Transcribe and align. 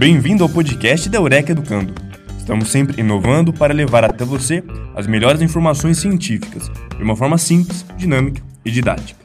Bem-vindo 0.00 0.42
ao 0.42 0.48
podcast 0.48 1.10
da 1.10 1.18
Eureka 1.18 1.52
Educando. 1.52 1.92
Estamos 2.38 2.70
sempre 2.70 3.02
inovando 3.02 3.52
para 3.52 3.74
levar 3.74 4.02
até 4.02 4.24
você 4.24 4.64
as 4.96 5.06
melhores 5.06 5.42
informações 5.42 5.98
científicas 5.98 6.70
de 6.96 7.02
uma 7.02 7.14
forma 7.14 7.36
simples, 7.36 7.84
dinâmica 7.98 8.42
e 8.64 8.70
didática. 8.70 9.20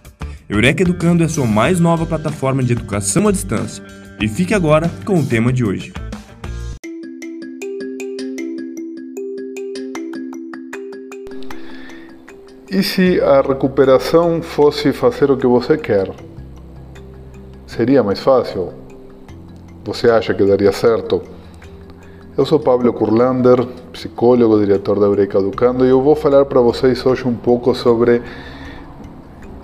Eureka 0.49 0.81
Educando 0.81 1.23
é 1.23 1.27
a 1.27 1.29
sua 1.29 1.45
mais 1.45 1.79
nova 1.79 2.05
plataforma 2.05 2.61
de 2.61 2.73
educação 2.73 3.25
à 3.25 3.31
distância. 3.31 3.81
E 4.19 4.27
fique 4.27 4.53
agora 4.53 4.91
com 5.05 5.17
o 5.17 5.25
tema 5.25 5.53
de 5.53 5.63
hoje. 5.63 5.93
E 12.69 12.83
se 12.83 13.21
a 13.21 13.39
recuperação 13.39 14.41
fosse 14.41 14.91
fazer 14.91 15.31
o 15.31 15.37
que 15.37 15.47
você 15.47 15.77
quer? 15.77 16.11
Seria 17.65 18.03
mais 18.03 18.19
fácil? 18.19 18.84
Você 19.85 20.09
acha 20.09 20.33
que 20.33 20.43
daria 20.43 20.71
certo? 20.71 21.21
Eu 22.35 22.43
sou 22.43 22.59
Pablo 22.59 22.91
Kurlander, 22.91 23.67
psicólogo, 23.93 24.57
diretor 24.57 24.99
da 24.99 25.05
Eureka 25.05 25.37
Educando, 25.37 25.85
e 25.85 25.89
eu 25.89 26.01
vou 26.01 26.15
falar 26.15 26.43
para 26.45 26.59
vocês 26.59 27.05
hoje 27.05 27.27
um 27.27 27.35
pouco 27.35 27.75
sobre 27.75 28.19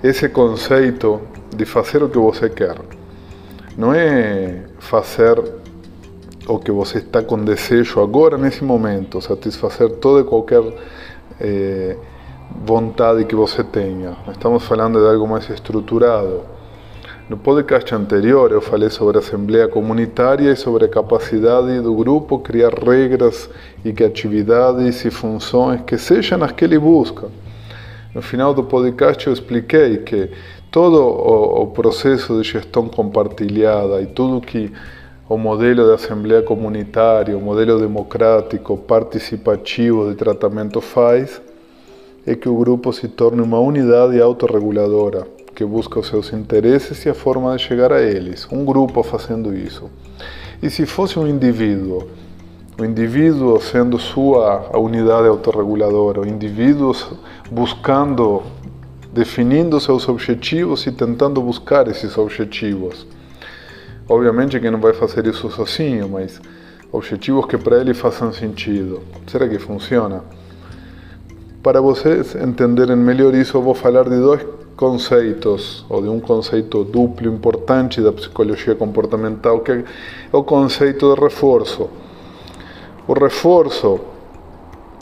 esse 0.00 0.28
conceito 0.28 1.20
de 1.52 1.64
fazer 1.64 2.04
o 2.04 2.08
que 2.08 2.18
você 2.18 2.48
quer. 2.48 2.76
Não 3.76 3.92
é 3.92 4.62
fazer 4.78 5.42
o 6.46 6.56
que 6.56 6.70
você 6.70 6.98
está 6.98 7.20
com 7.20 7.44
desejo 7.44 8.00
agora, 8.00 8.38
nesse 8.38 8.62
momento, 8.62 9.20
satisfazer 9.20 9.90
toda 9.96 10.20
e 10.20 10.24
qualquer 10.24 10.62
eh, 11.40 11.96
vontade 12.64 13.24
que 13.24 13.34
você 13.34 13.64
tenha. 13.64 14.16
Estamos 14.30 14.62
falando 14.62 15.00
de 15.00 15.06
algo 15.06 15.26
mais 15.26 15.50
estruturado. 15.50 16.61
No 17.32 17.38
podcast 17.38 17.94
anterior 17.94 18.52
eu 18.52 18.60
falei 18.60 18.90
sobre 18.90 19.16
assembleia 19.16 19.66
comunitária 19.66 20.52
e 20.52 20.54
sobre 20.54 20.84
a 20.84 20.88
capacidade 20.88 21.80
do 21.80 21.94
grupo 21.94 22.38
criar 22.38 22.74
regras 22.74 23.48
e 23.82 23.90
que 23.90 24.04
atividades 24.04 25.02
e 25.02 25.10
funções 25.10 25.80
que 25.80 25.96
sejam 25.96 26.44
as 26.44 26.52
que 26.52 26.62
ele 26.62 26.78
busca. 26.78 27.28
No 28.14 28.20
final 28.20 28.52
do 28.52 28.62
podcast 28.62 29.26
eu 29.26 29.32
expliquei 29.32 29.96
que 29.96 30.28
todo 30.70 31.02
o 31.02 31.68
processo 31.68 32.36
de 32.36 32.46
gestão 32.46 32.86
compartilhada 32.86 34.02
e 34.02 34.06
tudo 34.08 34.38
que 34.38 34.70
o 35.26 35.38
modelo 35.38 35.86
de 35.86 35.94
assembleia 35.94 36.42
comunitária, 36.42 37.34
o 37.34 37.40
modelo 37.40 37.80
democrático, 37.80 38.76
participativo 38.76 40.10
de 40.10 40.16
tratamento 40.16 40.82
faz, 40.82 41.40
é 42.26 42.34
que 42.34 42.46
o 42.46 42.58
grupo 42.58 42.92
se 42.92 43.08
torne 43.08 43.40
uma 43.40 43.58
unidade 43.58 44.20
autorreguladora 44.20 45.40
que 45.62 45.64
busca 45.64 46.00
os 46.00 46.08
seus 46.08 46.32
interesses 46.32 47.06
e 47.06 47.08
a 47.08 47.14
forma 47.14 47.56
de 47.56 47.62
chegar 47.62 47.92
a 47.92 48.02
eles. 48.02 48.48
Um 48.50 48.64
grupo 48.64 49.00
fazendo 49.04 49.54
isso. 49.54 49.88
E 50.60 50.68
se 50.68 50.84
fosse 50.86 51.20
um 51.20 51.26
indivíduo, 51.26 52.08
o 52.76 52.84
indivíduo 52.84 53.60
sendo 53.60 53.96
sua 53.96 54.76
unidade 54.76 55.28
autorreguladora, 55.28 56.20
o 56.20 56.26
indivíduo 56.26 56.92
buscando, 57.48 58.42
definindo 59.12 59.78
seus 59.78 60.08
objetivos 60.08 60.84
e 60.86 60.90
tentando 60.90 61.40
buscar 61.40 61.86
esses 61.86 62.18
objetivos. 62.18 63.06
Obviamente 64.08 64.58
que 64.58 64.68
não 64.68 64.80
vai 64.80 64.94
fazer 64.94 65.24
isso 65.28 65.48
sozinho, 65.48 66.08
mas 66.08 66.40
objetivos 66.90 67.46
que 67.46 67.56
para 67.56 67.80
ele 67.80 67.94
façam 67.94 68.32
sentido. 68.32 69.00
Será 69.28 69.48
que 69.48 69.60
funciona? 69.60 70.24
Para 71.62 71.80
vocês 71.80 72.34
entenderem 72.34 72.96
melhor 72.96 73.32
isso, 73.32 73.56
eu 73.56 73.62
vou 73.62 73.74
falar 73.74 74.02
de 74.08 74.18
dois 74.18 74.44
conceitos, 74.76 75.84
ou 75.88 76.02
de 76.02 76.08
um 76.08 76.20
conceito 76.20 76.84
duplo 76.84 77.28
importante 77.28 78.00
da 78.00 78.12
psicologia 78.12 78.74
comportamental, 78.74 79.60
que 79.60 79.72
é 79.72 79.84
o 80.32 80.42
conceito 80.42 81.14
de 81.14 81.20
reforço. 81.20 81.88
O 83.06 83.12
reforço 83.12 84.00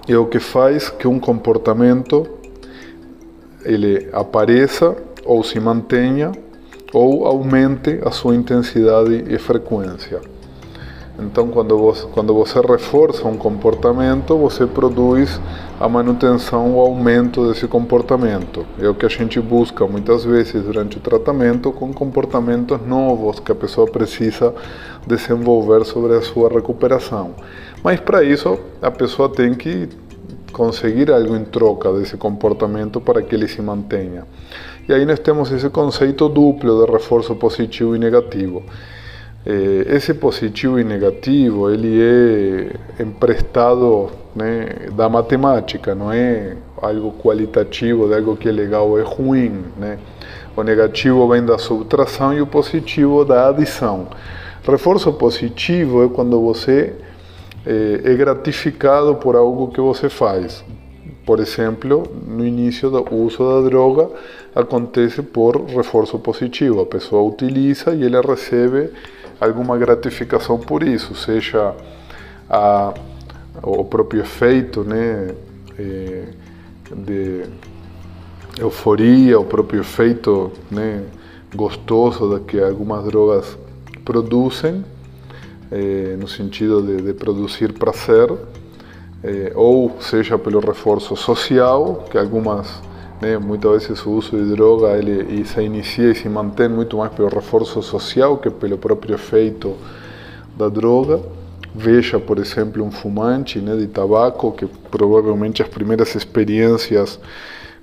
é 0.08 0.16
o 0.16 0.26
que 0.26 0.40
faz 0.40 0.88
que 0.88 1.06
um 1.06 1.18
comportamento 1.18 2.26
ele 3.64 4.08
apareça 4.12 4.96
ou 5.24 5.44
se 5.44 5.60
mantenha 5.60 6.32
ou 6.92 7.26
aumente 7.26 8.00
a 8.04 8.10
sua 8.10 8.34
intensidade 8.34 9.24
e 9.28 9.38
frequência. 9.38 10.20
Então, 11.22 11.48
quando 11.48 11.76
você, 11.76 12.06
quando 12.08 12.34
você 12.34 12.60
reforça 12.60 13.26
um 13.28 13.36
comportamento, 13.36 14.36
você 14.38 14.66
produz 14.66 15.40
a 15.78 15.88
manutenção 15.88 16.74
ou 16.74 16.80
aumento 16.86 17.48
desse 17.48 17.66
comportamento. 17.66 18.66
É 18.80 18.88
o 18.88 18.94
que 18.94 19.04
a 19.04 19.08
gente 19.08 19.40
busca 19.40 19.86
muitas 19.86 20.24
vezes 20.24 20.62
durante 20.62 20.96
o 20.96 21.00
tratamento 21.00 21.72
com 21.72 21.92
comportamentos 21.92 22.80
novos 22.86 23.38
que 23.38 23.52
a 23.52 23.54
pessoa 23.54 23.86
precisa 23.86 24.54
desenvolver 25.06 25.84
sobre 25.84 26.14
a 26.16 26.22
sua 26.22 26.48
recuperação. 26.48 27.34
Mas 27.82 28.00
para 28.00 28.24
isso, 28.24 28.58
a 28.80 28.90
pessoa 28.90 29.28
tem 29.28 29.54
que 29.54 29.88
conseguir 30.52 31.10
algo 31.10 31.36
em 31.36 31.44
troca 31.44 31.92
desse 31.92 32.16
comportamento 32.16 33.00
para 33.00 33.22
que 33.22 33.34
ele 33.34 33.48
se 33.48 33.62
mantenha. 33.62 34.24
E 34.88 34.92
aí 34.92 35.06
nós 35.06 35.18
temos 35.18 35.52
esse 35.52 35.70
conceito 35.70 36.28
duplo 36.28 36.84
de 36.84 36.90
reforço 36.90 37.34
positivo 37.36 37.94
e 37.94 37.98
negativo. 37.98 38.62
Eh, 39.44 39.86
esse 39.96 40.12
positivo 40.12 40.78
e 40.78 40.84
negativo 40.84 41.70
ele 41.70 41.98
é 42.02 43.02
emprestado 43.02 44.10
né, 44.36 44.66
da 44.92 45.08
matemática, 45.08 45.94
não 45.94 46.12
é 46.12 46.56
algo 46.76 47.12
qualitativo 47.12 48.06
de 48.06 48.14
algo 48.14 48.36
que 48.36 48.48
é 48.48 48.52
legal 48.52 48.88
ou 48.90 48.98
é 48.98 49.02
ruim. 49.02 49.64
Né? 49.78 49.98
O 50.54 50.62
negativo 50.62 51.26
vem 51.28 51.44
da 51.44 51.56
subtração 51.56 52.34
e 52.34 52.42
o 52.42 52.46
positivo 52.46 53.24
da 53.24 53.48
adição. 53.48 54.08
Reforço 54.62 55.10
positivo 55.14 56.04
é 56.04 56.08
quando 56.08 56.38
você 56.40 56.92
é, 57.64 58.00
é 58.04 58.14
gratificado 58.14 59.14
por 59.14 59.36
algo 59.36 59.68
que 59.68 59.80
você 59.80 60.10
faz. 60.10 60.62
Por 61.24 61.40
exemplo, 61.40 62.02
no 62.26 62.44
início 62.46 62.90
do 62.90 63.14
uso 63.14 63.38
da 63.38 63.68
droga 63.68 64.10
acontece 64.54 65.22
por 65.22 65.64
reforço 65.64 66.18
positivo. 66.18 66.80
A 66.80 66.86
pessoa 66.86 67.22
utiliza 67.22 67.94
e 67.94 68.02
ele 68.02 68.20
recebe 68.20 68.90
alguma 69.40 69.78
gratificação 69.78 70.58
por 70.58 70.82
isso, 70.82 71.14
seja 71.14 71.74
a, 72.48 72.92
o 73.62 73.84
próprio 73.84 74.20
efeito 74.20 74.84
né, 74.84 75.34
de 76.92 77.44
euforia, 78.58 79.38
o 79.38 79.44
próprio 79.44 79.80
efeito 79.80 80.52
né, 80.70 81.02
gostoso 81.54 82.30
da 82.30 82.40
que 82.40 82.60
algumas 82.60 83.04
drogas 83.04 83.58
produzem, 84.04 84.84
é, 85.70 86.16
no 86.18 86.28
sentido 86.28 86.82
de, 86.82 87.02
de 87.02 87.14
produzir 87.14 87.72
prazer, 87.72 88.30
é, 89.22 89.52
ou 89.54 89.96
seja 90.00 90.38
pelo 90.38 90.60
reforço 90.60 91.14
social, 91.16 92.06
que 92.10 92.18
algumas 92.18 92.82
né? 93.20 93.38
Muitas 93.38 93.86
vezes 93.86 94.04
o 94.06 94.10
uso 94.12 94.36
de 94.36 94.50
droga 94.54 94.96
ele 94.96 95.44
se 95.44 95.60
inicia 95.60 96.10
e 96.10 96.14
se 96.14 96.28
mantém 96.28 96.68
muito 96.68 96.96
mais 96.96 97.12
pelo 97.12 97.28
reforço 97.28 97.82
social 97.82 98.38
que 98.38 98.50
pelo 98.50 98.78
próprio 98.78 99.14
efeito 99.14 99.76
da 100.56 100.68
droga. 100.68 101.20
Veja, 101.74 102.18
por 102.18 102.38
exemplo, 102.38 102.82
um 102.82 102.90
fumante 102.90 103.60
né, 103.60 103.76
de 103.76 103.86
tabaco, 103.86 104.50
que 104.52 104.66
provavelmente 104.90 105.62
as 105.62 105.68
primeiras 105.68 106.14
experiências 106.14 107.20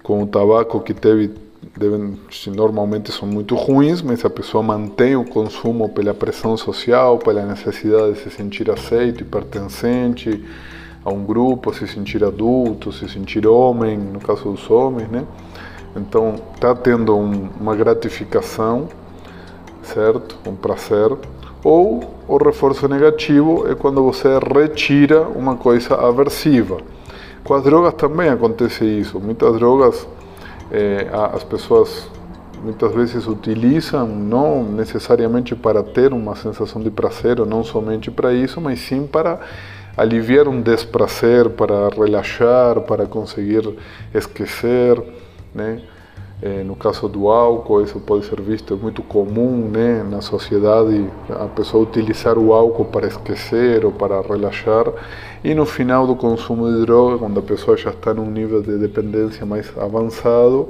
com 0.04 0.24
o 0.24 0.28
tabaco 0.28 0.82
que 0.82 0.94
teve 0.94 1.32
devem, 1.76 2.18
normalmente 2.48 3.12
são 3.12 3.28
muito 3.28 3.56
ruins, 3.56 4.02
mas 4.02 4.24
a 4.26 4.30
pessoa 4.30 4.64
mantém 4.64 5.16
o 5.16 5.24
consumo 5.24 5.90
pela 5.90 6.14
pressão 6.14 6.58
social, 6.58 7.18
pela 7.18 7.46
necessidade 7.46 8.14
de 8.14 8.20
se 8.20 8.30
sentir 8.30 8.70
aceito 8.70 9.22
e 9.22 9.26
pertencente 9.26 10.44
a 11.08 11.10
um 11.10 11.24
grupo, 11.24 11.74
se 11.74 11.88
sentir 11.88 12.22
adulto, 12.22 12.92
se 12.92 13.08
sentir 13.08 13.48
homem, 13.48 13.98
no 13.98 14.20
caso 14.20 14.52
dos 14.52 14.70
homens, 14.70 15.08
né? 15.10 15.24
Então, 15.96 16.36
está 16.54 16.76
tendo 16.76 17.16
um, 17.16 17.48
uma 17.58 17.74
gratificação, 17.78 18.90
certo? 19.84 20.38
Um 20.46 20.54
prazer. 20.54 21.18
Ou 21.64 22.14
o 22.28 22.36
reforço 22.38 22.90
negativo 22.90 23.72
é 23.72 23.74
quando 23.74 24.04
você 24.04 24.28
retira 24.38 25.22
uma 25.22 25.56
coisa 25.56 25.96
aversiva. 25.96 26.78
Com 27.42 27.54
as 27.54 27.64
drogas 27.64 27.94
também 27.94 28.28
acontece 28.28 28.84
isso. 28.84 29.18
Muitas 29.18 29.54
drogas, 29.54 30.06
é, 30.70 31.08
as 31.34 31.44
pessoas 31.46 32.10
muitas 32.62 32.94
vezes 32.94 33.28
utilizam 33.28 34.06
não 34.08 34.62
necessariamente 34.62 35.56
para 35.56 35.82
ter 35.82 36.12
uma 36.12 36.36
sensação 36.36 36.82
de 36.82 36.92
prazer, 36.92 37.40
ou 37.40 37.46
não 37.46 37.64
somente 37.64 38.12
para 38.12 38.34
isso, 38.34 38.60
mas 38.60 38.80
sim 38.80 39.08
para 39.08 39.40
aliviar 39.98 40.48
um 40.48 40.62
desprazer, 40.62 41.50
para 41.50 41.90
relaxar, 41.90 42.82
para 42.82 43.08
conseguir 43.08 43.68
esquecer, 44.14 45.02
né? 45.54 45.82
É, 46.40 46.64
no 46.64 46.76
caso 46.76 47.08
do 47.08 47.30
álcool, 47.30 47.82
isso 47.82 48.00
pode 48.00 48.26
ser 48.26 48.40
visto, 48.40 48.72
é 48.72 48.78
muito 48.78 49.02
comum 49.02 49.68
né, 49.72 50.04
na 50.04 50.22
sociedade 50.22 51.10
a 51.32 51.48
pessoa 51.48 51.82
utilizar 51.82 52.38
o 52.38 52.54
álcool 52.54 52.86
para 52.86 53.08
esquecer 53.08 53.84
ou 53.84 53.92
para 53.92 54.22
relaxar. 54.22 54.86
E 55.44 55.56
no 55.56 55.66
final 55.66 56.06
do 56.06 56.16
consumo 56.16 56.72
de 56.72 56.86
droga, 56.86 57.18
quando 57.18 57.40
a 57.40 57.42
pessoa 57.42 57.76
já 57.76 57.90
está 57.90 58.14
num 58.14 58.30
nível 58.30 58.62
de 58.62 58.78
dependência 58.78 59.48
mais 59.48 59.76
avançado, 59.76 60.70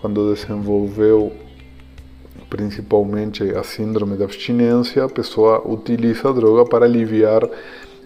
quando 0.00 0.32
desenvolveu 0.32 1.32
principalmente 2.48 3.42
a 3.54 3.62
síndrome 3.62 4.16
da 4.16 4.24
abstinência, 4.24 5.04
a 5.04 5.08
pessoa 5.08 5.62
utiliza 5.66 6.30
a 6.30 6.32
droga 6.32 6.64
para 6.64 6.86
aliviar 6.86 7.46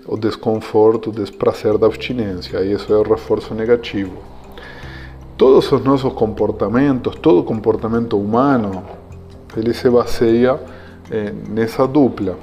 o 0.08 0.16
desconforto, 0.16 1.10
o 1.10 1.12
desprazer 1.12 1.76
da 1.76 1.86
abstinência, 1.86 2.58
e 2.60 2.72
isso 2.72 2.92
é 2.92 2.96
o 2.96 3.02
reforço 3.02 3.54
negativo. 3.54 4.16
Todos 5.36 5.70
os 5.70 5.84
nossos 5.84 6.12
comportamentos, 6.14 7.14
todo 7.16 7.44
comportamento 7.44 8.18
humano, 8.18 8.82
ele 9.56 9.74
se 9.74 9.88
baseia 9.88 10.58
eh, 11.10 11.32
nessa 11.48 11.86
dupla 11.86 12.36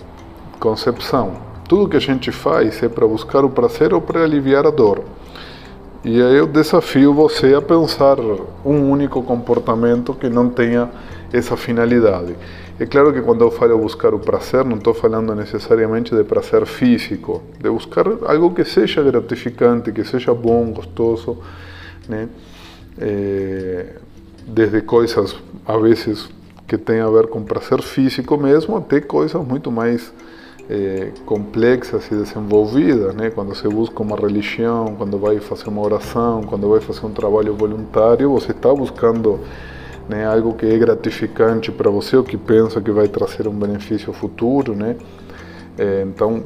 concepção. 0.59 1.33
Tudo 1.67 1.89
que 1.89 1.97
a 1.97 1.99
gente 1.99 2.31
faz 2.31 2.81
é 2.83 2.87
para 2.87 3.07
buscar 3.07 3.43
o 3.43 3.49
prazer 3.49 3.93
ou 3.93 3.99
para 3.99 4.23
aliviar 4.23 4.65
a 4.65 4.69
dor. 4.69 5.03
E 6.07 6.21
aí 6.21 6.35
eu 6.35 6.45
desafio 6.45 7.15
você 7.15 7.55
a 7.55 7.61
pensar 7.63 8.19
um 8.63 8.91
único 8.91 9.23
comportamento 9.23 10.13
que 10.13 10.29
não 10.29 10.51
tenha 10.51 10.87
essa 11.33 11.57
finalidade. 11.57 12.35
É 12.79 12.85
claro 12.85 13.11
que 13.11 13.23
quando 13.23 13.43
eu 13.43 13.49
falo 13.49 13.75
buscar 13.79 14.13
o 14.13 14.19
prazer, 14.19 14.63
não 14.63 14.77
estou 14.77 14.93
falando 14.93 15.33
necessariamente 15.33 16.15
de 16.15 16.23
prazer 16.23 16.63
físico, 16.67 17.41
de 17.59 17.67
buscar 17.71 18.05
algo 18.27 18.53
que 18.53 18.63
seja 18.63 19.01
gratificante, 19.01 19.91
que 19.91 20.03
seja 20.03 20.31
bom, 20.31 20.71
gostoso, 20.71 21.39
né? 22.07 22.29
É, 22.99 23.95
desde 24.45 24.81
coisas, 24.81 25.35
a 25.65 25.75
vezes, 25.75 26.29
que 26.67 26.77
tem 26.77 26.99
a 26.99 27.09
ver 27.09 27.29
com 27.29 27.41
prazer 27.43 27.81
físico 27.81 28.37
mesmo, 28.37 28.77
até 28.77 29.01
coisas 29.01 29.43
muito 29.43 29.71
mais 29.71 30.13
é, 30.69 31.11
complexas 31.25 32.07
e 32.07 32.15
desenvolvidas, 32.15 33.13
né? 33.15 33.29
Quando 33.29 33.53
você 33.53 33.67
busca 33.67 34.01
uma 34.01 34.15
religião, 34.15 34.95
quando 34.97 35.17
vai 35.17 35.39
fazer 35.39 35.69
uma 35.69 35.81
oração, 35.81 36.43
quando 36.43 36.69
vai 36.69 36.79
fazer 36.79 37.05
um 37.05 37.11
trabalho 37.11 37.53
voluntário, 37.53 38.31
você 38.31 38.51
está 38.51 38.73
buscando 38.73 39.39
né, 40.09 40.25
algo 40.25 40.53
que 40.53 40.65
é 40.65 40.77
gratificante 40.77 41.71
para 41.71 41.89
você, 41.89 42.17
ou 42.17 42.23
que 42.23 42.37
pensa 42.37 42.81
que 42.81 42.91
vai 42.91 43.07
trazer 43.07 43.47
um 43.47 43.53
benefício 43.53 44.11
futuro, 44.13 44.75
né? 44.75 44.95
É, 45.77 46.03
então, 46.07 46.41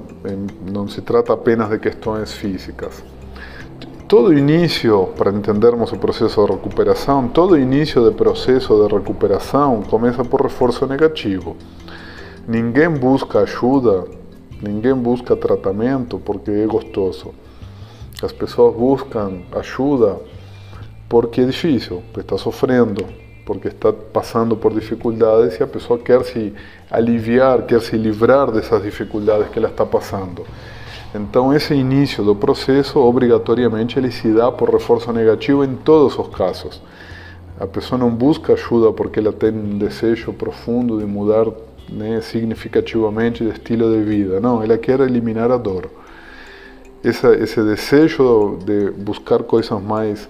não 0.72 0.88
se 0.88 1.02
trata 1.02 1.34
apenas 1.34 1.70
de 1.70 1.78
questões 1.78 2.34
físicas. 2.34 3.04
Todo 4.08 4.34
início, 4.34 5.08
para 5.16 5.32
entendermos 5.32 5.92
o 5.92 5.98
processo 5.98 6.44
de 6.44 6.52
recuperação, 6.52 7.28
todo 7.28 7.56
início 7.56 8.10
de 8.10 8.16
processo 8.16 8.76
de 8.88 8.92
recuperação 8.92 9.84
começa 9.84 10.26
por 10.26 10.42
reforço 10.42 10.88
negativo. 10.88 11.56
Ninguém 12.48 12.90
busca 12.90 13.40
ajuda, 13.40 14.06
ninguém 14.62 14.94
busca 14.94 15.36
tratamento 15.36 16.20
porque 16.20 16.52
é 16.52 16.66
gostoso. 16.66 17.34
As 18.22 18.32
pessoas 18.32 18.76
buscam 18.76 19.42
ajuda 19.52 20.18
porque 21.08 21.42
é 21.42 21.46
difícil, 21.46 22.04
porque 22.12 22.22
está 22.22 22.38
sofrendo, 22.38 23.06
porque 23.46 23.70
está 23.70 23.92
passando 23.92 24.56
por 24.56 24.74
dificuldades 24.74 25.60
e 25.60 25.64
a 25.64 25.68
pessoa 25.68 25.98
quer 25.98 26.24
se 26.24 26.54
aliviar, 26.92 27.64
quer 27.64 27.82
se 27.82 27.98
livrar 27.98 28.52
dessas 28.52 28.84
dificuldades 28.84 29.50
que 29.50 29.58
ela 29.58 29.70
está 29.70 29.86
passando. 29.86 30.46
Então, 31.16 31.52
esse 31.52 31.74
início 31.74 32.24
do 32.24 32.36
processo, 32.36 33.00
obrigatoriamente, 33.00 33.98
ele 33.98 34.12
se 34.12 34.32
dá 34.32 34.52
por 34.52 34.70
reforço 34.70 35.12
negativo 35.12 35.64
em 35.64 35.76
todos 35.76 36.18
os 36.20 36.28
casos. 36.28 36.80
A 37.60 37.66
pessoa 37.66 37.98
não 37.98 38.12
busca 38.12 38.54
ajuda 38.54 38.92
porque 38.94 39.20
ela 39.20 39.34
tem 39.34 39.50
um 39.50 39.78
desejo 39.78 40.32
profundo 40.32 41.00
de 41.00 41.06
mudar 41.06 41.48
né, 41.92 42.22
significativamente 42.22 43.44
de 43.44 43.52
estilo 43.52 43.92
de 43.92 44.04
vida. 44.04 44.40
Não, 44.40 44.62
ela 44.64 44.78
quer 44.78 45.00
eliminar 45.00 45.52
a 45.52 45.58
dor. 45.58 45.90
Essa, 47.04 47.34
esse 47.36 47.62
desejo 47.64 48.60
de 48.66 48.92
buscar 48.92 49.44
coisas 49.44 49.82
mais 49.82 50.28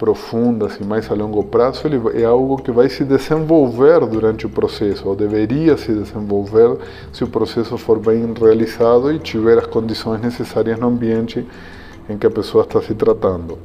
profundas 0.00 0.78
e 0.80 0.84
mais 0.84 1.10
a 1.10 1.14
longo 1.14 1.44
prazo 1.44 1.86
ele 1.86 2.00
é 2.20 2.24
algo 2.24 2.56
que 2.56 2.72
vai 2.72 2.88
se 2.88 3.04
desenvolver 3.04 4.06
durante 4.06 4.46
o 4.46 4.48
processo, 4.48 5.06
ou 5.06 5.14
deveria 5.14 5.76
se 5.76 5.92
desenvolver 5.92 6.78
se 7.12 7.22
o 7.22 7.28
processo 7.28 7.76
for 7.76 7.98
bem 7.98 8.32
realizado 8.32 9.12
e 9.12 9.18
tiver 9.18 9.58
as 9.58 9.66
condições 9.66 10.22
necessárias 10.22 10.80
no 10.80 10.88
ambiente 10.88 11.46
em 12.08 12.16
que 12.16 12.26
a 12.26 12.30
pessoa 12.30 12.64
está 12.64 12.80
se 12.80 12.94
tratando. 12.94 13.58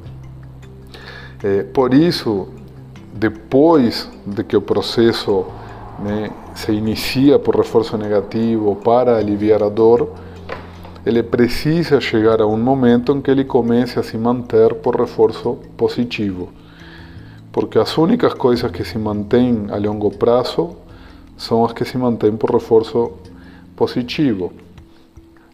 É, 1.42 1.64
por 1.64 1.94
isso, 1.94 2.50
depois 3.14 4.10
de 4.26 4.44
que 4.44 4.58
o 4.58 4.62
processo 4.62 5.46
né, 6.00 6.30
se 6.56 6.72
inicia 6.72 7.38
por 7.38 7.56
reforço 7.56 7.98
negativo 7.98 8.76
para 8.78 9.18
aliviar 9.18 9.62
a 9.62 9.70
dor, 9.70 10.10
ele 11.06 11.22
precisa 11.22 12.02
chegar 12.02 12.42
a 12.42 12.48
um 12.48 12.58
momento 12.58 13.12
em 13.12 13.22
que 13.22 13.30
ele 13.30 13.44
comece 13.44 14.00
a 14.00 14.04
se 14.04 14.18
manter 14.18 14.74
por 14.76 15.00
reforço 15.00 15.60
positivo. 15.78 16.50
Porque 17.52 17.78
as 17.78 17.96
únicas 17.98 18.34
coisas 18.34 18.72
que 18.72 18.84
se 18.84 18.98
mantêm 18.98 19.68
a 19.70 19.78
longo 19.78 20.10
prazo 20.10 20.76
são 21.38 21.64
as 21.64 21.74
que 21.74 21.86
se 21.86 21.98
mantêm 21.98 22.36
por 22.36 22.52
reforço 22.52 23.12
positivo. 23.76 24.52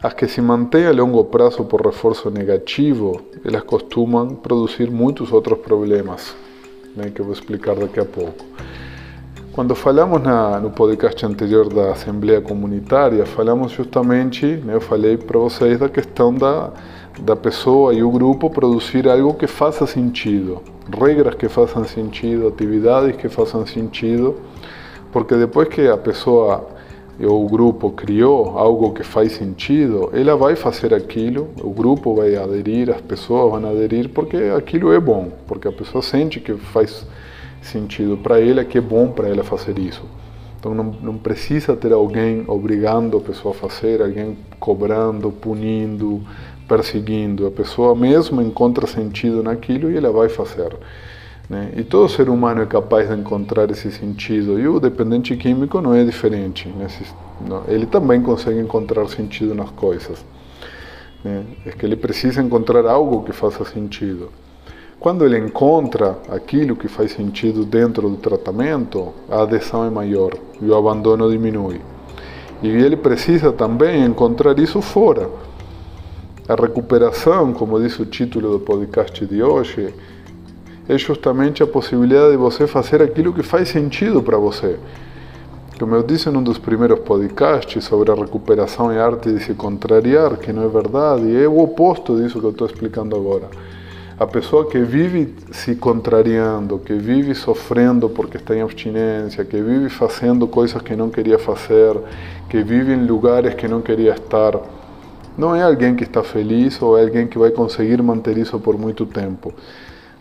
As 0.02 0.14
que 0.14 0.28
se 0.28 0.42
mantêm 0.42 0.86
a 0.86 0.92
longo 0.92 1.26
prazo 1.26 1.66
por 1.66 1.86
reforço 1.86 2.30
negativo, 2.30 3.22
elas 3.44 3.64
costumam 3.64 4.36
produzir 4.36 4.90
muitos 4.90 5.32
outros 5.32 5.60
problemas, 5.60 6.36
né, 6.96 7.12
que 7.14 7.22
eu 7.22 7.26
vou 7.26 7.34
explicar 7.34 7.76
daqui 7.76 8.00
a 8.00 8.06
pouco. 8.06 8.46
Quando 9.62 9.76
falamos 9.76 10.20
na, 10.24 10.60
no 10.60 10.72
podcast 10.72 11.24
anterior 11.24 11.72
da 11.72 11.92
Assembleia 11.92 12.42
Comunitária, 12.42 13.24
falamos 13.28 13.72
justamente, 13.72 14.44
né, 14.44 14.74
eu 14.74 14.82
falei 14.82 15.18
para 15.18 15.38
vocês 15.38 15.78
da 15.78 15.88
questão 15.88 16.34
da, 16.34 16.72
da 17.20 17.36
pessoa 17.36 17.94
e 17.94 18.02
o 18.02 18.10
grupo 18.10 18.50
produzir 18.50 19.08
algo 19.08 19.36
que 19.36 19.46
faça 19.46 19.86
sentido, 19.86 20.64
regras 21.00 21.36
que 21.36 21.48
façam 21.48 21.84
sentido, 21.84 22.48
atividades 22.48 23.16
que 23.18 23.30
façam 23.30 23.64
sentido, 23.68 24.36
porque 25.12 25.36
depois 25.36 25.68
que 25.68 25.88
a 25.88 25.96
pessoa 25.96 26.68
ou 27.24 27.46
o 27.46 27.48
grupo 27.48 27.92
criou 27.92 28.58
algo 28.58 28.92
que 28.94 29.04
faz 29.04 29.34
sentido, 29.34 30.10
ela 30.12 30.36
vai 30.36 30.56
fazer 30.56 30.92
aquilo, 30.92 31.50
o 31.62 31.70
grupo 31.70 32.16
vai 32.16 32.36
aderir, 32.36 32.90
as 32.90 33.02
pessoas 33.02 33.62
vão 33.62 33.70
aderir, 33.70 34.10
porque 34.10 34.38
aquilo 34.58 34.92
é 34.92 35.00
bom, 35.00 35.32
porque 35.46 35.68
a 35.68 35.72
pessoa 35.72 36.02
sente 36.02 36.40
que 36.40 36.56
faz 36.56 36.90
sentido 36.90 37.21
sentido 37.62 38.18
para 38.18 38.40
ele, 38.40 38.60
é 38.60 38.66
que 38.66 38.78
é 38.78 38.82
bom 38.82 39.10
para 39.10 39.28
ela 39.28 39.44
fazer 39.44 39.78
isso. 39.78 40.04
Então 40.60 40.76
não, 40.76 40.96
não 41.02 41.18
precisa 41.18 41.76
ter 41.76 41.92
alguém 41.92 42.44
obrigando 42.48 43.18
a 43.18 43.22
pessoa 43.22 43.54
a 43.54 43.58
fazer, 43.58 44.02
alguém 44.02 44.38
cobrando, 44.60 45.32
punindo, 45.32 46.22
perseguindo. 46.68 47.48
A 47.48 47.52
pessoa 47.52 47.96
mesmo 47.96 48.42
encontra 48.42 48.86
sentido 48.86 49.42
naquilo 49.42 49.90
e 49.90 49.98
ela 49.98 50.12
vai 50.12 50.30
fazer. 50.30 50.72
Né? 51.50 51.74
E 51.76 51.84
todo 51.84 52.08
ser 52.08 52.30
humano 52.30 52.62
é 52.62 52.66
capaz 52.66 53.10
de 53.10 53.16
encontrar 53.16 53.70
esse 53.72 53.92
sentido. 53.92 54.60
E 54.60 54.68
o 54.68 54.80
dependente 54.80 55.36
químico 55.36 55.82
não 55.82 55.94
é 55.94 56.06
diferente. 56.06 56.70
Né? 56.70 56.88
Ele 57.68 57.86
também 57.88 58.22
consegue 58.22 58.60
encontrar 58.60 59.08
sentido 59.10 59.56
nas 59.56 59.70
coisas. 59.72 60.24
Né? 61.24 61.44
É 61.66 61.72
que 61.72 61.86
ele 61.86 61.96
precisa 61.96 62.42
encontrar 62.42 62.86
algo 62.86 63.24
que 63.24 63.34
faça 63.34 63.66
sentido. 63.66 64.30
Quando 65.02 65.26
ele 65.26 65.40
encontra 65.40 66.20
aquilo 66.30 66.76
que 66.76 66.88
faz 66.88 67.14
sentido 67.14 67.66
dentro 67.66 68.08
do 68.08 68.18
tratamento, 68.18 69.12
a 69.28 69.42
adesão 69.42 69.84
é 69.84 69.90
maior 69.90 70.32
e 70.62 70.66
o 70.70 70.76
abandono 70.76 71.28
diminui. 71.28 71.82
E 72.62 72.68
ele 72.68 72.96
precisa 72.96 73.52
também 73.52 74.06
encontrar 74.06 74.60
isso 74.60 74.80
fora. 74.80 75.28
A 76.48 76.54
recuperação, 76.54 77.52
como 77.52 77.82
diz 77.82 77.98
o 77.98 78.06
título 78.06 78.52
do 78.52 78.60
podcast 78.60 79.26
de 79.26 79.42
hoje, 79.42 79.92
é 80.88 80.96
justamente 81.00 81.64
a 81.64 81.68
possibilidade 81.68 82.34
de 82.34 82.38
você 82.38 82.68
fazer 82.68 83.02
aquilo 83.02 83.34
que 83.34 83.42
faz 83.42 83.70
sentido 83.70 84.22
para 84.22 84.38
você. 84.38 84.78
Como 85.80 85.96
eu 85.96 86.04
disse 86.04 86.30
num 86.30 86.44
dos 86.44 86.60
primeiros 86.60 87.00
podcasts 87.00 87.84
sobre 87.86 88.12
a 88.12 88.14
recuperação 88.14 88.94
e 88.94 89.00
arte 89.00 89.34
de 89.34 89.44
se 89.44 89.56
contrariar, 89.56 90.38
que 90.38 90.54
não 90.54 90.64
é 90.64 90.68
verdade, 90.68 91.36
é 91.36 91.48
o 91.48 91.58
oposto 91.58 92.22
disso 92.22 92.40
que 92.40 92.46
eu 92.46 92.52
estou 92.52 92.68
explicando 92.68 93.16
agora. 93.16 93.50
A 94.22 94.28
pessoa 94.28 94.70
que 94.70 94.78
vive 94.78 95.34
se 95.52 95.74
contrariando, 95.74 96.78
que 96.78 96.94
vive 96.94 97.34
sofrendo 97.34 98.08
porque 98.08 98.38
está 98.38 98.56
em 98.56 98.62
abstinência, 98.62 99.44
que 99.44 99.60
vive 99.60 99.90
fazendo 99.90 100.48
coisas 100.48 100.80
que 100.80 100.96
não 100.96 101.10
queria 101.10 101.40
fazer, 101.40 101.98
que 102.48 102.62
vive 102.62 102.94
em 102.94 103.04
lugares 103.04 103.56
que 103.56 103.68
não 103.68 103.82
queria 103.82 104.12
estar, 104.12 104.60
não 105.36 105.56
é 105.56 105.64
alguém 105.64 105.96
que 105.96 106.04
está 106.04 106.22
feliz 106.22 106.80
ou 106.84 106.96
é 107.00 107.02
alguém 107.02 107.26
que 107.26 107.40
vai 107.40 107.50
conseguir 107.50 108.00
manter 108.04 108.38
isso 108.38 108.60
por 108.60 108.78
muito 108.78 109.08
tempo. 109.08 109.52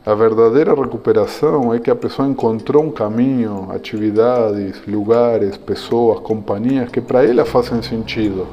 A 0.07 0.15
verdadeira 0.15 0.75
recuperação 0.75 1.75
é 1.75 1.79
que 1.79 1.91
a 1.91 1.95
pessoa 1.95 2.27
encontrou 2.27 2.83
um 2.83 2.91
caminho, 2.91 3.69
atividades, 3.71 4.81
lugares, 4.89 5.59
pessoas, 5.59 6.21
companhias 6.21 6.89
que 6.89 7.03
para 7.03 7.23
ela 7.23 7.45
fazem 7.45 7.83
sentido. 7.83 8.47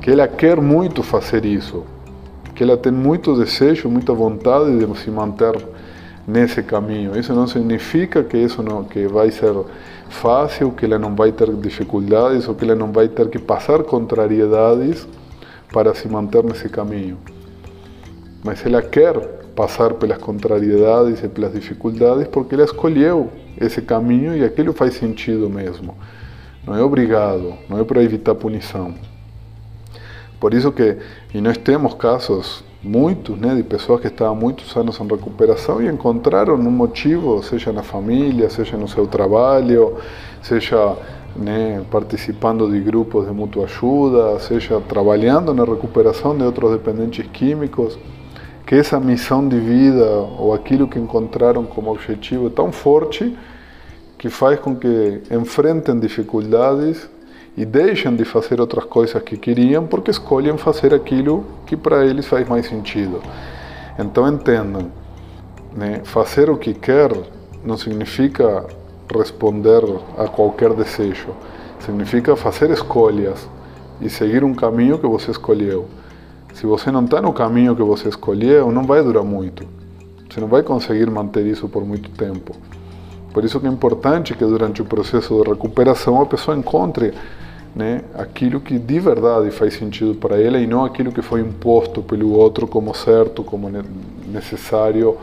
Que 0.00 0.10
ela 0.10 0.26
quer 0.26 0.58
muito 0.58 1.02
fazer 1.02 1.44
isso 1.44 1.84
que 2.54 2.62
ela 2.62 2.76
tem 2.76 2.92
muito 2.92 3.36
desejo, 3.36 3.88
muita 3.88 4.12
vontade 4.12 4.84
de 4.84 4.98
se 4.98 5.10
manter 5.10 5.54
nesse 6.26 6.62
caminho. 6.62 7.18
Isso 7.18 7.32
não 7.34 7.46
significa 7.46 8.22
que 8.22 8.36
isso 8.36 8.62
não 8.62 8.84
que 8.84 9.06
vai 9.06 9.30
ser 9.30 9.54
fácil, 10.08 10.72
que 10.72 10.84
ela 10.84 10.98
não 10.98 11.14
vai 11.14 11.32
ter 11.32 11.52
dificuldades 11.54 12.48
ou 12.48 12.54
que 12.54 12.64
ela 12.64 12.74
não 12.74 12.92
vai 12.92 13.08
ter 13.08 13.28
que 13.28 13.38
passar 13.38 13.82
contrariedades 13.82 15.06
para 15.72 15.94
se 15.94 16.08
manter 16.08 16.44
nesse 16.44 16.68
caminho. 16.68 17.18
Mas 18.44 18.64
ela 18.64 18.82
quer 18.82 19.18
passar 19.54 19.94
pelas 19.94 20.18
contrariedades 20.18 21.22
e 21.22 21.28
pelas 21.28 21.52
dificuldades 21.52 22.28
porque 22.28 22.54
ela 22.54 22.64
escolheu 22.64 23.30
esse 23.60 23.82
caminho 23.82 24.36
e 24.36 24.44
aquilo 24.44 24.72
faz 24.72 24.94
sentido 24.94 25.48
mesmo. 25.48 25.96
Não 26.66 26.76
é 26.76 26.82
obrigado, 26.82 27.54
não 27.68 27.78
é 27.78 27.84
para 27.84 28.02
evitar 28.02 28.34
punição. 28.34 28.94
Por 30.42 30.54
isso 30.54 30.72
que, 30.72 30.96
e 31.32 31.40
nós 31.40 31.56
temos 31.56 31.94
casos 31.94 32.64
muitos, 32.82 33.38
né, 33.38 33.54
de 33.54 33.62
pessoas 33.62 34.00
que 34.00 34.08
estavam 34.08 34.34
muitos 34.34 34.76
anos 34.76 34.98
em 34.98 35.06
recuperação 35.06 35.80
e 35.80 35.86
encontraram 35.86 36.54
um 36.54 36.68
motivo, 36.68 37.40
seja 37.44 37.70
na 37.70 37.84
família, 37.84 38.50
seja 38.50 38.76
no 38.76 38.88
seu 38.88 39.06
trabalho, 39.06 39.98
seja 40.42 40.96
né, 41.36 41.84
participando 41.88 42.68
de 42.68 42.80
grupos 42.80 43.28
de 43.28 43.32
mútua 43.32 43.66
ajuda, 43.66 44.40
seja 44.40 44.80
trabalhando 44.80 45.54
na 45.54 45.64
recuperação 45.64 46.36
de 46.36 46.42
outros 46.42 46.72
dependentes 46.72 47.24
químicos, 47.32 47.96
que 48.66 48.74
essa 48.74 48.98
missão 48.98 49.46
de 49.46 49.60
vida 49.60 50.10
ou 50.36 50.52
aquilo 50.52 50.88
que 50.88 50.98
encontraram 50.98 51.62
como 51.62 51.92
objetivo 51.92 52.48
é 52.48 52.50
tão 52.50 52.72
forte 52.72 53.32
que 54.18 54.28
faz 54.28 54.58
com 54.58 54.74
que 54.74 55.22
enfrentem 55.30 56.00
dificuldades 56.00 57.08
e 57.56 57.64
deixem 57.64 58.14
de 58.16 58.24
fazer 58.24 58.60
outras 58.60 58.84
coisas 58.84 59.22
que 59.22 59.36
queriam 59.36 59.86
porque 59.86 60.10
escolhem 60.10 60.56
fazer 60.56 60.94
aquilo 60.94 61.44
que 61.66 61.76
para 61.76 62.04
eles 62.04 62.26
faz 62.26 62.48
mais 62.48 62.66
sentido. 62.66 63.20
Então 63.98 64.26
entendam, 64.26 64.90
né? 65.76 66.00
fazer 66.04 66.48
o 66.48 66.56
que 66.56 66.72
quer 66.72 67.12
não 67.64 67.76
significa 67.76 68.64
responder 69.14 69.82
a 70.16 70.26
qualquer 70.26 70.72
desejo, 70.72 71.28
significa 71.80 72.34
fazer 72.34 72.70
escolhas 72.70 73.48
e 74.00 74.08
seguir 74.08 74.42
um 74.42 74.54
caminho 74.54 74.98
que 74.98 75.06
você 75.06 75.30
escolheu. 75.30 75.86
Se 76.54 76.66
você 76.66 76.90
não 76.90 77.04
está 77.04 77.20
no 77.20 77.32
caminho 77.32 77.76
que 77.76 77.82
você 77.82 78.08
escolheu, 78.08 78.70
não 78.72 78.84
vai 78.84 79.02
durar 79.02 79.24
muito. 79.24 79.66
Você 80.28 80.40
não 80.40 80.48
vai 80.48 80.62
conseguir 80.62 81.10
manter 81.10 81.46
isso 81.46 81.68
por 81.68 81.84
muito 81.84 82.10
tempo. 82.10 82.54
Por 83.32 83.44
isso 83.44 83.58
que 83.58 83.66
é 83.66 83.70
importante 83.70 84.34
que 84.34 84.44
durante 84.44 84.82
o 84.82 84.84
processo 84.84 85.42
de 85.42 85.48
recuperação 85.48 86.20
a 86.20 86.26
pessoa 86.26 86.56
encontre 86.56 87.14
né, 87.74 88.02
aquilo 88.14 88.60
que 88.60 88.78
de 88.78 89.00
verdade 89.00 89.50
faz 89.50 89.74
sentido 89.74 90.14
para 90.14 90.40
ela 90.40 90.58
e 90.58 90.66
não 90.66 90.84
aquilo 90.84 91.10
que 91.10 91.22
foi 91.22 91.40
imposto 91.40 92.02
pelo 92.02 92.32
outro 92.32 92.66
como 92.66 92.94
certo, 92.94 93.42
como 93.42 93.70
necessário, 94.26 95.16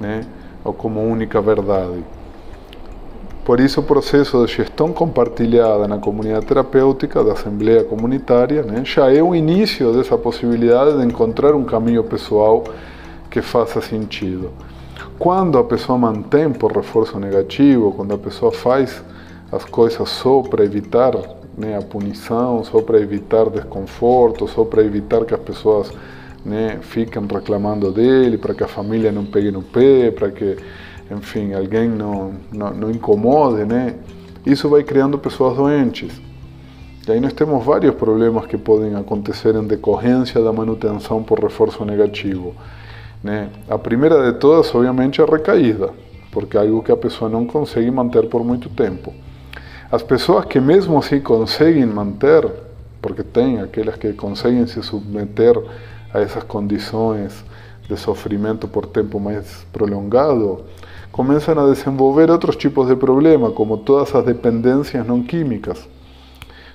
né, 0.00 0.22
ou 0.64 0.72
como 0.72 1.00
única 1.00 1.40
verdade. 1.40 2.02
Por 3.44 3.60
isso, 3.60 3.80
o 3.80 3.82
processo 3.82 4.44
de 4.46 4.52
gestão 4.52 4.90
compartilhada 4.90 5.86
na 5.86 5.98
comunidade 5.98 6.46
terapêutica, 6.46 7.22
da 7.22 7.34
assembleia 7.34 7.84
comunitária, 7.84 8.62
né, 8.62 8.82
já 8.84 9.12
é 9.12 9.22
o 9.22 9.34
início 9.34 9.92
dessa 9.92 10.16
possibilidade 10.16 10.96
de 10.96 11.04
encontrar 11.04 11.54
um 11.54 11.62
caminho 11.62 12.02
pessoal 12.02 12.64
que 13.30 13.42
faça 13.42 13.82
sentido. 13.82 14.50
Quando 15.18 15.58
a 15.58 15.64
pessoa 15.64 15.96
mantém 15.96 16.50
por 16.50 16.72
reforço 16.72 17.18
negativo, 17.18 17.92
quando 17.92 18.14
a 18.14 18.18
pessoa 18.18 18.50
faz 18.50 19.02
as 19.50 19.64
coisas 19.64 20.08
só 20.08 20.42
para 20.42 20.64
evitar 20.64 21.12
né, 21.56 21.78
a 21.78 21.82
punição, 21.82 22.64
só 22.64 22.82
para 22.82 22.98
evitar 22.98 23.48
desconforto, 23.48 24.48
só 24.48 24.64
para 24.64 24.82
evitar 24.82 25.24
que 25.24 25.32
as 25.32 25.40
pessoas 25.40 25.92
né, 26.44 26.78
fiquem 26.82 27.22
reclamando 27.32 27.92
dele, 27.92 28.36
para 28.36 28.54
que 28.54 28.64
a 28.64 28.68
família 28.68 29.12
não 29.12 29.24
pegue 29.24 29.50
no 29.50 29.62
pé, 29.62 30.10
para 30.10 30.30
que 30.30 30.56
enfim, 31.10 31.52
alguém 31.54 31.88
não, 31.88 32.34
não, 32.52 32.70
não 32.70 32.90
incomode, 32.90 33.64
né? 33.64 33.94
Isso 34.44 34.68
vai 34.68 34.82
criando 34.82 35.18
pessoas 35.18 35.56
doentes. 35.56 36.12
E 37.06 37.12
aí 37.12 37.20
nós 37.20 37.32
temos 37.32 37.64
vários 37.64 37.94
problemas 37.94 38.46
que 38.46 38.56
podem 38.56 38.94
acontecer 38.94 39.54
em 39.54 39.66
decorrência 39.66 40.42
da 40.42 40.52
manutenção 40.52 41.22
por 41.22 41.38
reforço 41.38 41.84
negativo. 41.84 42.54
Né? 43.24 43.48
A 43.70 43.78
primeira 43.78 44.30
de 44.30 44.38
todas, 44.38 44.72
obviamente, 44.74 45.18
é 45.18 45.24
a 45.24 45.26
recaída, 45.26 45.90
porque 46.30 46.58
é 46.58 46.60
algo 46.60 46.82
que 46.82 46.92
a 46.92 46.96
pessoa 46.96 47.30
não 47.30 47.46
consegue 47.46 47.90
manter 47.90 48.28
por 48.28 48.44
muito 48.44 48.68
tempo. 48.68 49.14
As 49.90 50.02
pessoas 50.02 50.44
que 50.44 50.60
mesmo 50.60 50.98
assim 50.98 51.20
conseguem 51.20 51.86
manter, 51.86 52.46
porque 53.00 53.22
tem 53.22 53.62
aquelas 53.62 53.96
que 53.96 54.12
conseguem 54.12 54.66
se 54.66 54.82
submeter 54.82 55.56
a 56.12 56.20
essas 56.20 56.42
condições 56.42 57.42
de 57.88 57.96
sofrimento 57.96 58.68
por 58.68 58.84
tempo 58.86 59.18
mais 59.18 59.66
prolongado, 59.72 60.62
começam 61.10 61.58
a 61.58 61.72
desenvolver 61.72 62.30
outros 62.30 62.56
tipos 62.56 62.88
de 62.88 62.96
problema, 62.96 63.50
como 63.52 63.78
todas 63.78 64.14
as 64.14 64.24
dependências 64.24 65.06
não 65.06 65.22
químicas. 65.22 65.88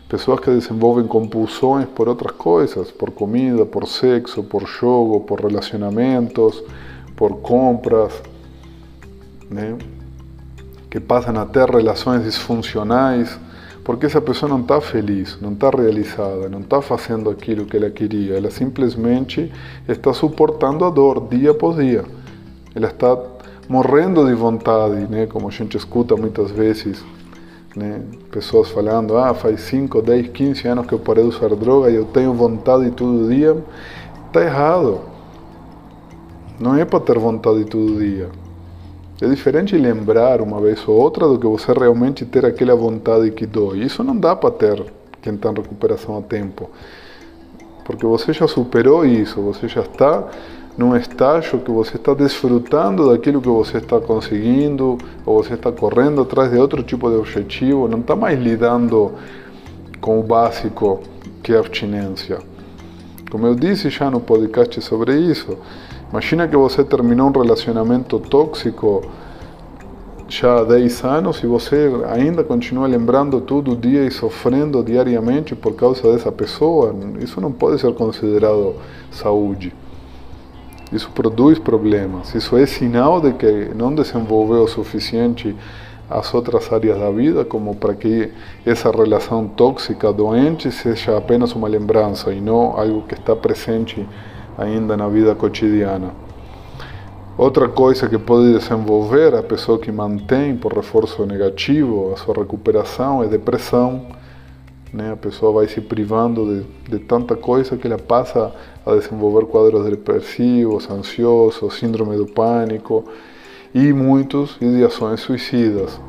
Pessoas 0.10 0.40
que 0.40 0.50
desenvolvem 0.50 1.06
compulsões 1.06 1.86
por 1.88 2.10
outras 2.10 2.32
coisas, 2.32 2.90
por 2.90 3.12
comida, 3.12 3.64
por 3.64 3.88
sexo, 3.88 4.42
por 4.42 4.66
jogo, 4.68 5.20
por 5.22 5.40
relacionamentos, 5.40 6.64
por 7.16 7.38
compras, 7.42 8.20
né? 9.52 9.78
que 10.90 11.00
passam 11.00 11.40
a 11.40 11.46
ter 11.46 11.70
relações 11.70 12.24
disfuncionais, 12.24 13.40
porque 13.84 14.08
essa 14.08 14.20
pessoa 14.20 14.50
não 14.50 14.62
está 14.62 14.82
feliz, 14.82 15.38
não 15.40 15.54
está 15.54 15.70
realizada, 15.70 16.50
não 16.50 16.62
está 16.62 16.82
fazendo 16.82 17.30
aquilo 17.30 17.66
que 17.66 17.78
ela 17.78 17.92
queria, 17.92 18.36
ela 18.36 18.50
simplesmente 18.50 19.52
está 19.88 20.12
suportando 20.12 20.86
a 20.86 20.90
dor 20.90 21.28
dia 21.28 21.52
após 21.52 21.76
dia. 21.78 22.04
Ela 22.74 22.88
está 22.88 23.18
morrendo 23.68 24.26
de 24.26 24.34
vontade, 24.34 25.08
né? 25.08 25.28
Como 25.28 25.48
a 25.48 25.52
gente 25.52 25.78
escuta 25.78 26.16
muitas 26.16 26.50
vezes, 26.50 27.04
né? 27.80 28.02
Pessoas 28.32 28.70
falando, 28.70 29.18
ah, 29.18 29.34
faz 29.34 29.62
5, 29.62 30.02
10, 30.02 30.28
15 30.28 30.68
anos 30.68 30.86
que 30.86 30.94
eu 30.94 31.00
parei 31.00 31.24
de 31.24 31.30
usar 31.30 31.56
droga 31.56 31.90
e 31.90 31.96
eu 31.96 32.06
tenho 32.06 32.34
vontade 32.34 32.92
todo 32.92 33.30
dia. 33.30 33.58
Está 34.28 34.44
errado. 34.44 35.00
Não 36.60 36.76
é 36.76 36.84
para 36.84 37.00
ter 37.00 37.18
vontade 37.18 37.64
todo 37.66 37.98
dia. 37.98 38.30
É 39.22 39.28
diferente 39.28 39.78
lembrar 39.78 40.42
uma 40.42 40.60
vez 40.62 40.86
ou 40.88 40.96
outra 40.96 41.28
do 41.28 41.40
que 41.40 41.48
você 41.48 41.72
realmente 41.72 42.26
ter 42.26 42.46
aquela 42.46 42.76
vontade 42.76 43.32
que 43.32 43.46
dói. 43.46 43.80
Isso 43.80 44.04
não 44.04 44.16
dá 44.16 44.36
para 44.36 44.52
ter 44.52 44.84
quem 45.22 45.36
está 45.36 45.50
em 45.50 45.56
recuperação 45.56 46.18
a 46.18 46.22
tempo. 46.22 46.70
Porque 47.86 48.06
você 48.06 48.32
já 48.34 48.48
superou 48.48 49.06
isso, 49.06 49.42
você 49.42 49.68
já 49.68 49.82
está 49.82 50.28
num 50.80 50.96
estágio 50.96 51.60
que 51.60 51.70
você 51.70 51.98
está 51.98 52.14
desfrutando 52.14 53.10
daquilo 53.10 53.42
que 53.42 53.50
você 53.50 53.80
está 53.80 54.00
conseguindo, 54.00 54.98
ou 55.26 55.44
você 55.44 55.56
está 55.56 55.74
correndo 55.74 56.22
atrás 56.22 56.50
de 56.50 56.58
outro 56.58 56.82
tipo 56.82 57.10
de 57.10 57.18
objetivo, 57.18 57.86
não 57.90 58.00
está 58.00 58.16
mais 58.16 58.40
lidando 58.40 59.12
com 60.00 60.22
o 60.22 60.24
básico 60.24 61.02
que 61.44 61.52
é 61.52 61.58
a 61.58 61.60
abstinência. 61.60 62.40
Como 63.30 63.46
eu 63.46 63.56
disse 63.56 63.90
já 63.90 64.10
no 64.10 64.22
podcast 64.22 64.82
sobre 64.82 65.20
isso, 65.20 65.58
imagina 66.10 66.48
que 66.48 66.56
você 66.56 66.82
terminou 66.82 67.28
um 67.28 67.32
relacionamento 67.42 68.18
tóxico 68.18 69.04
já 70.30 70.60
há 70.62 70.64
10 70.64 71.04
anos 71.04 71.44
e 71.44 71.46
você 71.46 71.92
ainda 72.10 72.42
continua 72.42 72.88
lembrando 72.88 73.42
todo 73.42 73.76
dia 73.76 74.06
e 74.06 74.12
sofrendo 74.12 74.82
diariamente 74.82 75.56
por 75.56 75.76
causa 75.76 76.10
dessa 76.10 76.32
pessoa, 76.32 76.96
isso 77.20 77.42
não 77.42 77.52
pode 77.52 77.82
ser 77.82 77.94
considerado 77.96 78.76
saúde. 79.12 79.74
Isso 80.92 81.10
produz 81.12 81.60
problemas. 81.60 82.34
Isso 82.34 82.58
é 82.58 82.66
sinal 82.66 83.22
de 83.22 83.34
que 83.34 83.72
não 83.76 83.94
desenvolveu 83.94 84.64
o 84.64 84.68
suficiente 84.68 85.56
as 86.10 86.34
outras 86.34 86.74
áreas 86.74 86.98
da 87.00 87.12
vida, 87.12 87.46
como 87.46 87.76
para 87.76 87.94
que 87.94 88.32
essa 88.66 88.90
relação 88.90 89.48
tóxica, 89.48 90.12
doente, 90.12 90.72
seja 90.72 91.16
apenas 91.16 91.54
uma 91.54 91.68
lembrança 91.68 92.34
e 92.34 92.42
não 92.42 92.76
algo 92.76 93.04
que 93.04 93.14
está 93.14 93.36
presente 93.36 94.08
ainda 94.58 94.98
na 94.98 95.08
vida 95.08 95.36
cotidiana. 95.36 96.12
Outra 97.38 97.70
coisa 97.70 98.10
que 98.10 98.18
pode 98.18 98.52
desenvolver 98.52 99.34
a 99.36 99.44
pessoa 99.44 99.78
que 99.78 99.92
mantém 99.92 100.58
por 100.58 100.74
reforço 100.74 101.26
negativo 101.26 102.12
a 102.12 102.18
sua 102.18 102.34
recuperação 102.34 103.24
é 103.24 103.28
depressão 103.28 104.08
né? 104.94 105.12
A 105.12 105.16
pessoa 105.16 105.52
vai 105.52 105.68
se 105.68 105.82
privando 105.82 106.64
de, 106.88 106.98
de 106.98 107.00
tanta 107.00 107.36
coisa 107.36 107.78
que 107.78 107.88
ela 107.88 107.98
passa 107.98 108.52
a 108.86 108.96
desenvolver 108.96 109.46
quadros 109.46 109.86
depressivos, 109.86 110.90
ansiosos, 110.90 111.76
síndrome 111.76 112.18
do 112.18 112.26
pânico 112.26 113.06
e 113.74 113.94
muitos 113.94 114.58
ideações 114.60 115.20
suicidas. 115.22 116.00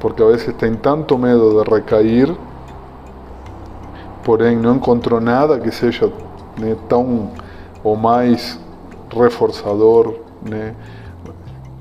Porque 0.00 0.22
a 0.22 0.26
vezes 0.26 0.54
tem 0.54 0.74
tanto 0.74 1.18
medo 1.18 1.62
de 1.62 1.70
recair, 1.70 2.34
porém 4.24 4.56
não 4.56 4.76
encontrou 4.76 5.20
nada 5.20 5.58
que 5.58 5.70
seja 5.70 6.10
né, 6.58 6.76
tão 6.88 7.30
ou 7.82 7.96
mais 7.96 8.58
reforçador 9.10 10.14
né, 10.42 10.74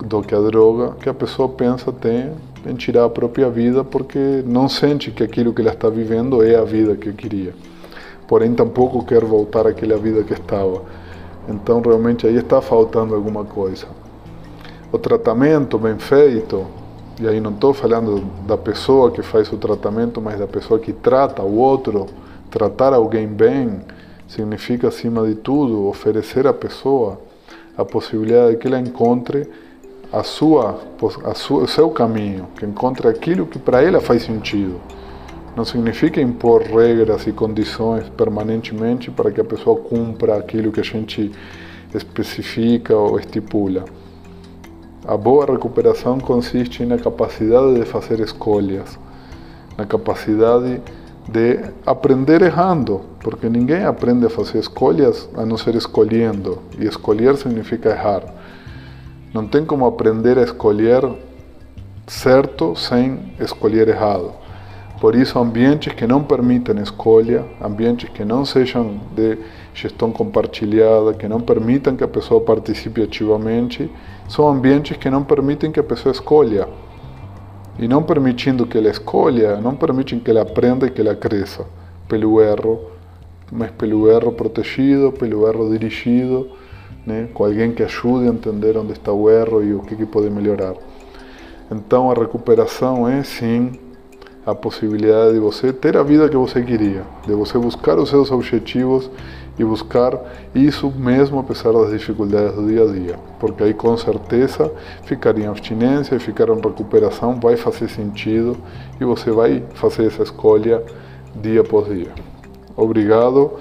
do 0.04 0.22
que 0.22 0.34
a 0.34 0.39
droga, 0.39 0.96
que 1.01 1.10
a 1.10 1.13
pessoa 1.13 1.48
pensa 1.48 1.92
tem 1.92 2.34
em 2.66 2.75
tirar 2.75 3.06
a 3.06 3.10
própria 3.10 3.50
vida 3.50 3.84
porque 3.84 4.44
não 4.46 4.68
sente 4.68 5.12
que 5.12 5.24
aquilo 5.24 5.54
que 5.54 5.62
ela 5.62 5.72
está 5.72 5.89
vivendo 5.89 6.44
é 6.44 6.56
a 6.56 6.63
vida 6.63 6.96
que 6.96 7.12
queria. 7.13 7.54
Porém, 8.28 8.54
tampouco 8.54 9.04
quer 9.04 9.24
voltar 9.24 9.66
àquela 9.66 9.98
vida 9.98 10.24
que 10.24 10.34
estava. 10.34 10.84
Então, 11.48 11.82
realmente, 11.82 12.28
aí 12.28 12.36
está 12.36 12.62
faltando 12.62 13.16
alguma 13.16 13.44
coisa. 13.44 13.88
O 14.92 14.98
tratamento 14.98 15.78
bem 15.80 15.98
feito, 15.98 16.66
e 17.20 17.28
aí 17.28 17.39
não 17.39 17.51
estou 17.51 17.74
falando 17.74 18.24
da 18.46 18.58
pessoa 18.58 19.12
que 19.12 19.22
faz 19.22 19.51
o 19.51 19.58
tratamento, 19.58 20.22
mas 20.22 20.39
da 20.39 20.48
pessoa 20.48 20.80
que 20.80 20.94
trata 20.94 21.42
o 21.42 21.58
outro, 21.58 22.06
tratar 22.51 22.94
alguém 22.94 23.28
bem, 23.28 23.82
significa, 24.28 24.88
acima 24.88 25.25
de 25.25 25.36
tudo, 25.36 25.88
oferecer 25.88 26.46
à 26.46 26.54
pessoa 26.54 27.20
a 27.75 27.84
possibilidade 27.84 28.51
de 28.51 28.58
que 28.58 28.68
ela 28.68 28.80
encontre 28.80 29.48
a 30.12 30.24
sua, 30.24 30.80
a 31.24 31.34
sua, 31.36 31.63
o 31.63 31.68
seu 31.68 31.89
caminho, 31.92 32.48
que 32.58 32.66
encontre 32.66 33.08
aquilo 33.08 33.46
que 33.46 33.60
para 33.60 33.82
ela 33.82 34.01
faz 34.01 34.24
sentido. 34.24 34.80
Não 35.56 35.63
significa 35.66 36.22
impor 36.22 36.62
regras 36.62 37.28
e 37.28 37.32
condições 37.32 38.10
permanentemente 38.10 39.12
para 39.12 39.32
que 39.32 39.42
a 39.42 39.44
pessoa 39.44 39.80
cumpra 39.80 40.38
aquilo 40.38 40.72
que 40.72 40.80
a 40.80 40.84
gente 40.84 41.32
especifica 41.94 42.96
ou 42.96 43.20
estipula. 43.20 43.86
A 45.08 45.18
boa 45.18 45.46
recuperação 45.46 46.20
consiste 46.20 46.86
na 46.86 46.98
capacidade 46.98 47.75
de 47.75 47.86
fazer 47.86 48.20
escolhas, 48.20 48.98
na 49.78 49.86
capacidade 49.86 50.82
de 51.28 51.60
aprender 51.86 52.42
errando, 52.42 53.01
porque 53.20 53.48
ninguém 53.50 53.84
aprende 53.86 54.25
a 54.25 54.30
fazer 54.30 54.60
escolhas 54.60 55.30
a 55.36 55.46
não 55.46 55.58
ser 55.58 55.75
escolhendo, 55.75 56.60
e 56.78 56.86
escolher 56.86 57.38
significa 57.38 57.89
errar. 57.89 58.24
Não 59.33 59.45
tem 59.45 59.63
como 59.63 59.86
aprender 59.86 60.39
a 60.39 60.43
escolher 60.43 61.07
certo 62.07 62.75
sem 62.75 63.33
escolher 63.39 63.88
errado. 63.88 64.33
Por 65.00 65.15
isso, 65.15 65.38
ambientes 65.38 65.93
que 65.93 66.07
não 66.07 66.24
permitem 66.24 66.81
escolha, 66.81 67.45
ambientes 67.62 68.09
que 68.09 68.25
não 68.25 68.43
sejam 68.43 69.00
de 69.15 69.38
gestão 69.74 70.12
compartilhada, 70.12 71.13
que 71.13 71.27
não 71.27 71.39
permitam 71.39 71.95
que 71.95 72.03
a 72.03 72.07
pessoa 72.07 72.41
participe 72.41 73.03
ativamente, 73.03 73.89
são 74.27 74.48
ambientes 74.48 74.98
que 74.98 75.09
não 75.09 75.24
permitem 75.24 75.71
que 75.71 75.79
a 75.79 75.83
pessoa 75.83 76.12
escolha. 76.12 76.67
E 77.77 77.88
não 77.88 78.03
permitindo 78.03 78.65
que 78.65 78.77
ela 78.77 78.89
escolha, 78.89 79.62
não 79.62 79.75
permitem 79.75 80.19
que 80.19 80.29
ela 80.29 80.41
aprenda 80.41 80.88
e 80.88 80.89
que 80.89 81.00
ela 81.00 81.15
cresça 81.15 81.65
pelo 82.09 82.41
erro, 82.41 82.91
mas 83.51 83.71
pelo 83.71 84.12
erro 84.12 84.31
protegido, 84.31 85.13
pelo 85.13 85.48
erro 85.48 85.69
dirigido, 85.69 86.50
né, 87.10 87.28
com 87.34 87.44
alguém 87.44 87.72
que 87.72 87.84
ajude 87.84 88.28
a 88.28 88.32
entender 88.32 88.78
onde 88.78 88.94
está 88.94 89.12
o 89.12 89.30
erro 89.30 89.63
e 89.63 89.74
o 89.74 89.80
que, 89.80 89.96
que 89.96 90.06
pode 90.06 90.30
melhorar. 90.30 90.75
Então 91.72 92.10
a 92.10 92.13
recuperação 92.13 93.08
é 93.08 93.24
sim 93.24 93.72
a 94.46 94.56
possibilidade 94.56 95.34
de 95.34 95.39
você 95.39 95.74
ter 95.74 95.98
a 95.98 96.04
vida 96.04 96.30
que 96.30 96.38
você 96.38 96.62
queria, 96.62 97.04
de 97.25 97.34
você 97.34 97.58
buscar 97.58 97.98
os 97.98 98.10
seus 98.10 98.32
objetivos 98.32 99.10
e 99.58 99.63
buscar 99.63 100.18
isso 100.56 100.89
mesmo 100.89 101.39
apesar 101.39 101.74
das 101.74 101.92
dificuldades 101.92 102.56
do 102.56 102.68
dia 102.68 102.84
a 102.84 102.88
dia, 102.88 103.20
porque 103.39 103.63
aí 103.63 103.74
com 103.74 103.96
certeza 103.98 104.72
ficar 105.04 105.38
em 105.38 105.46
abstinência 105.46 106.16
e 106.16 106.20
ficar 106.20 106.48
em 106.48 106.56
recuperação 106.56 107.39
vai 107.39 107.58
fazer 107.58 107.89
sentido 107.89 108.58
e 109.00 109.04
você 109.04 109.32
vai 109.32 109.63
fazer 109.74 110.08
essa 110.08 110.24
escolha 110.24 110.82
dia 111.36 111.62
após 111.62 111.88
dia. 111.88 112.13
Obrigado, 112.75 113.51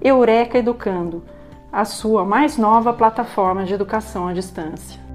Eureka 0.01 0.59
Educando, 0.59 1.25
a 1.73 1.85
sua 1.85 2.25
mais 2.25 2.57
nova 2.57 2.93
plataforma 2.93 3.65
de 3.65 3.75
educação 3.75 4.29
à 4.29 4.33
distância. 4.33 5.06